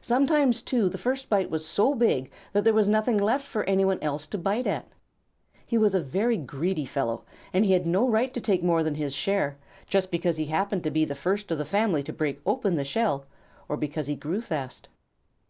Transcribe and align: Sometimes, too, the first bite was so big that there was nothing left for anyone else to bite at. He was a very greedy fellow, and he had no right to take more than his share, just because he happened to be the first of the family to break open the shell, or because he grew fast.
Sometimes, 0.00 0.62
too, 0.62 0.88
the 0.88 0.96
first 0.96 1.28
bite 1.28 1.50
was 1.50 1.66
so 1.66 1.94
big 1.94 2.30
that 2.54 2.64
there 2.64 2.72
was 2.72 2.88
nothing 2.88 3.18
left 3.18 3.46
for 3.46 3.62
anyone 3.64 3.98
else 4.00 4.26
to 4.28 4.38
bite 4.38 4.66
at. 4.66 4.88
He 5.66 5.76
was 5.76 5.94
a 5.94 6.00
very 6.00 6.38
greedy 6.38 6.86
fellow, 6.86 7.24
and 7.52 7.66
he 7.66 7.74
had 7.74 7.84
no 7.84 8.08
right 8.08 8.32
to 8.32 8.40
take 8.40 8.62
more 8.62 8.82
than 8.82 8.94
his 8.94 9.12
share, 9.14 9.58
just 9.86 10.10
because 10.10 10.38
he 10.38 10.46
happened 10.46 10.82
to 10.84 10.90
be 10.90 11.04
the 11.04 11.14
first 11.14 11.50
of 11.50 11.58
the 11.58 11.66
family 11.66 12.02
to 12.04 12.10
break 12.14 12.40
open 12.46 12.76
the 12.76 12.86
shell, 12.86 13.26
or 13.68 13.76
because 13.76 14.06
he 14.06 14.16
grew 14.16 14.40
fast. 14.40 14.88